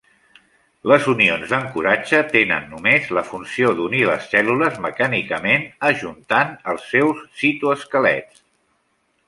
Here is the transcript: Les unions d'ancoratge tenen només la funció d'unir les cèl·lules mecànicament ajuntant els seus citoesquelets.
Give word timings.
Les 0.91 1.09
unions 1.11 1.51
d'ancoratge 1.51 2.21
tenen 2.31 2.65
només 2.71 3.11
la 3.17 3.25
funció 3.27 3.73
d'unir 3.81 4.01
les 4.13 4.27
cèl·lules 4.33 4.81
mecànicament 4.87 5.69
ajuntant 5.93 6.57
els 6.75 6.89
seus 6.97 7.23
citoesquelets. 7.45 8.47